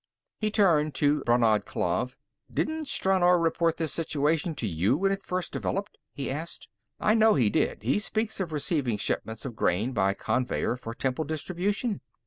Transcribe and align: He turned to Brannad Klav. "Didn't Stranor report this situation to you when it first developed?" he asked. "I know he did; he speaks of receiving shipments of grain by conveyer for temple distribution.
He 0.39 0.49
turned 0.49 0.95
to 0.95 1.21
Brannad 1.25 1.65
Klav. 1.67 2.15
"Didn't 2.51 2.85
Stranor 2.85 3.39
report 3.39 3.77
this 3.77 3.93
situation 3.93 4.55
to 4.55 4.67
you 4.67 4.97
when 4.97 5.11
it 5.11 5.21
first 5.21 5.51
developed?" 5.51 5.95
he 6.11 6.31
asked. 6.31 6.69
"I 6.99 7.13
know 7.13 7.35
he 7.35 7.51
did; 7.51 7.83
he 7.83 7.99
speaks 7.99 8.39
of 8.39 8.51
receiving 8.51 8.97
shipments 8.97 9.45
of 9.45 9.55
grain 9.55 9.91
by 9.93 10.15
conveyer 10.15 10.75
for 10.75 10.95
temple 10.95 11.25
distribution. 11.25 12.01